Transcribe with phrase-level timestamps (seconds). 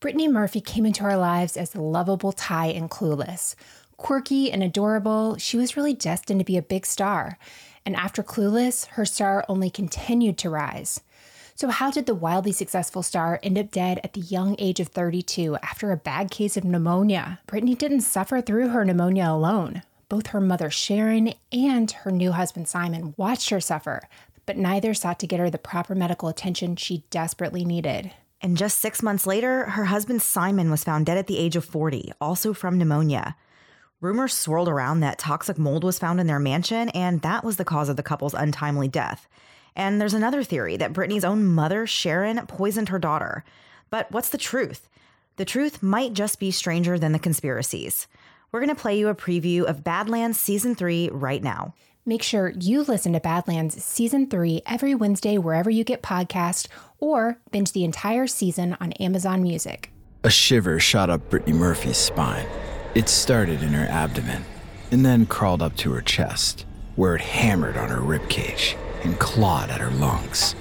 [0.00, 3.56] Brittany Murphy came into our lives as lovable Tai in Clueless.
[3.96, 7.36] Quirky and adorable, she was really destined to be a big star.
[7.84, 11.00] And after Clueless, her star only continued to rise.
[11.56, 14.86] So, how did the wildly successful star end up dead at the young age of
[14.86, 17.40] 32 after a bad case of pneumonia?
[17.48, 19.82] Brittany didn't suffer through her pneumonia alone.
[20.08, 24.02] Both her mother Sharon and her new husband Simon watched her suffer,
[24.46, 28.12] but neither sought to get her the proper medical attention she desperately needed.
[28.40, 31.64] And just six months later, her husband Simon was found dead at the age of
[31.64, 33.36] 40, also from pneumonia.
[34.00, 37.64] Rumors swirled around that toxic mold was found in their mansion, and that was the
[37.64, 39.26] cause of the couple's untimely death.
[39.74, 43.44] And there's another theory that Brittany's own mother, Sharon, poisoned her daughter.
[43.90, 44.88] But what's the truth?
[45.36, 48.06] The truth might just be stranger than the conspiracies.
[48.50, 51.74] We're going to play you a preview of Badlands Season 3 right now.
[52.08, 56.66] Make sure you listen to Badlands Season 3 every Wednesday wherever you get podcasts
[57.00, 59.92] or binge the entire season on Amazon Music.
[60.24, 62.46] A shiver shot up Brittany Murphy's spine.
[62.94, 64.46] It started in her abdomen
[64.90, 66.64] and then crawled up to her chest,
[66.96, 70.54] where it hammered on her ribcage and clawed at her lungs.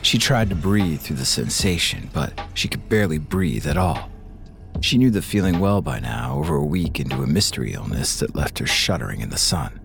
[0.00, 4.08] She tried to breathe through the sensation, but she could barely breathe at all.
[4.80, 8.34] She knew the feeling well by now, over a week into a mystery illness that
[8.34, 9.80] left her shuddering in the sun.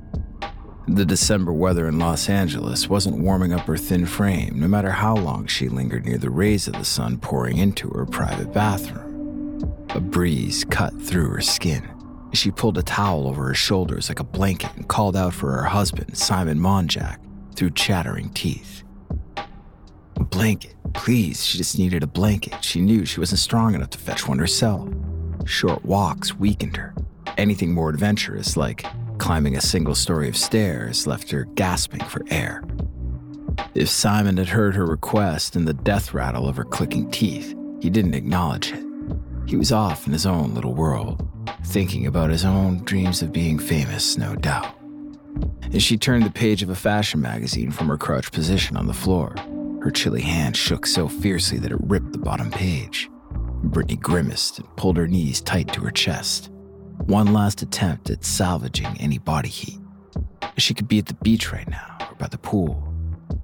[0.88, 5.16] The December weather in Los Angeles wasn't warming up her thin frame, no matter how
[5.16, 9.64] long she lingered near the rays of the sun pouring into her private bathroom.
[9.92, 11.90] A breeze cut through her skin.
[12.34, 15.64] She pulled a towel over her shoulders like a blanket and called out for her
[15.64, 17.18] husband, Simon Monjack,
[17.56, 18.84] through chattering teeth.
[20.18, 21.46] A blanket, please.
[21.46, 22.62] She just needed a blanket.
[22.62, 24.90] She knew she wasn't strong enough to fetch one herself.
[25.46, 26.94] Short walks weakened her.
[27.38, 28.86] Anything more adventurous, like
[29.24, 32.62] climbing a single story of stairs left her gasping for air.
[33.74, 37.90] If Simon had heard her request and the death rattle of her clicking teeth, he
[37.90, 38.84] didn't acknowledge it.
[39.48, 41.26] He was off in his own little world,
[41.68, 44.76] thinking about his own dreams of being famous, no doubt.
[45.74, 48.94] As she turned the page of a fashion magazine from her crouched position on the
[48.94, 49.34] floor,
[49.84, 53.10] her chilly hand shook so fiercely that it ripped the bottom page.
[53.64, 56.50] Brittany grimaced and pulled her knees tight to her chest.
[57.06, 59.80] One last attempt at salvaging any body heat.
[60.58, 62.82] She could be at the beach right now, or by the pool,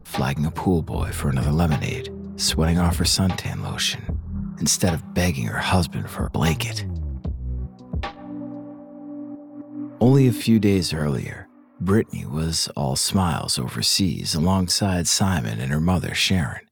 [0.03, 4.19] flagging a pool boy for another lemonade, sweating off her suntan lotion,
[4.59, 6.85] instead of begging her husband for a blanket.
[9.99, 11.47] Only a few days earlier,
[11.81, 16.65] Brittany was all smiles overseas alongside Simon and her mother, Sharon.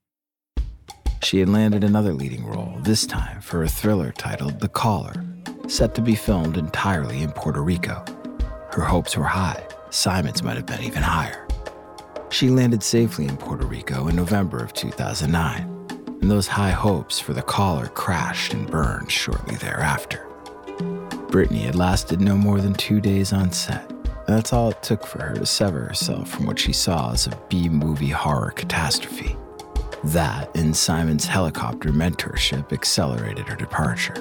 [1.23, 5.26] She had landed another leading role, this time for a thriller titled The Caller,
[5.67, 8.03] set to be filmed entirely in Puerto Rico.
[8.71, 11.47] Her hopes were high, Simon's might have been even higher.
[12.29, 17.33] She landed safely in Puerto Rico in November of 2009, and those high hopes for
[17.33, 20.27] the caller crashed and burned shortly thereafter.
[21.29, 25.05] Brittany had lasted no more than two days on set, and that's all it took
[25.05, 29.35] for her to sever herself from what she saw as a B movie horror catastrophe.
[30.03, 34.13] That and Simon's helicopter mentorship accelerated her departure.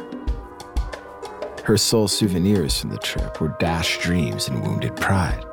[1.66, 5.44] Her sole souvenirs from the trip were dashed dreams and wounded pride.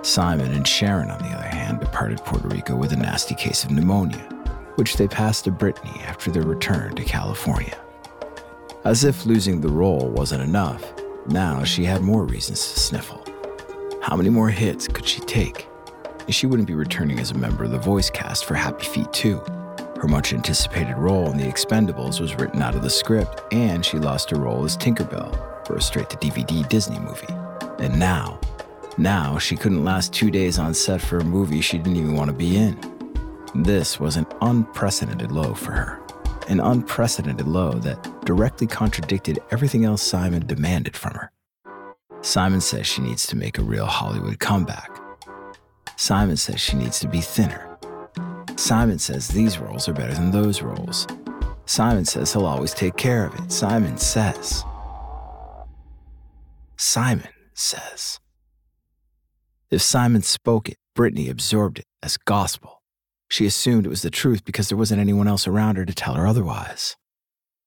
[0.00, 3.70] Simon and Sharon, on the other hand, departed Puerto Rico with a nasty case of
[3.70, 4.26] pneumonia,
[4.76, 7.78] which they passed to Brittany after their return to California.
[8.86, 10.94] As if losing the role wasn't enough,
[11.26, 13.22] now she had more reasons to sniffle.
[14.00, 15.68] How many more hits could she take?
[16.30, 19.42] She wouldn't be returning as a member of the voice cast for Happy Feet 2,
[20.00, 23.98] her much anticipated role in The Expendables was written out of the script, and she
[23.98, 27.34] lost her role as Tinkerbell for a straight to DVD Disney movie.
[27.78, 28.40] And now,
[28.96, 32.30] now she couldn't last two days on set for a movie she didn't even want
[32.30, 32.78] to be in.
[33.54, 36.00] This was an unprecedented low for her.
[36.48, 41.30] An unprecedented low that directly contradicted everything else Simon demanded from her.
[42.22, 44.90] Simon says she needs to make a real Hollywood comeback.
[45.96, 47.69] Simon says she needs to be thinner
[48.60, 51.06] Simon says these roles are better than those roles.
[51.64, 53.50] Simon says he'll always take care of it.
[53.50, 54.62] Simon says.
[56.76, 58.20] Simon says.
[59.70, 62.82] If Simon spoke it, Brittany absorbed it as gospel.
[63.30, 66.14] She assumed it was the truth because there wasn't anyone else around her to tell
[66.14, 66.96] her otherwise.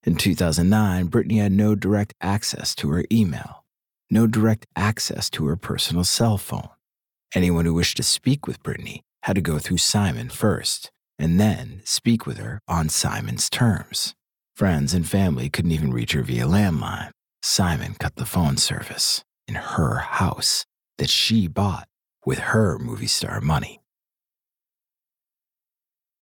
[0.04, 3.64] In 2009, Brittany had no direct access to her email,
[4.10, 6.68] no direct access to her personal cell phone.
[7.34, 11.80] Anyone who wished to speak with Brittany had to go through Simon first and then
[11.84, 14.14] speak with her on Simon's terms.
[14.54, 17.10] Friends and family couldn't even reach her via landline.
[17.42, 20.64] Simon cut the phone service in her house
[20.98, 21.88] that she bought
[22.26, 23.80] with her movie star money.